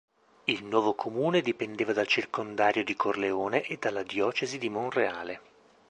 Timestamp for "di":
2.83-2.95, 4.57-4.67